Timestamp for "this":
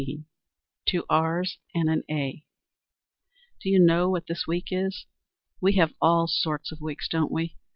4.71-4.87